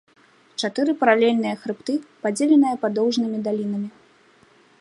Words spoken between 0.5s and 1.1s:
Чатыры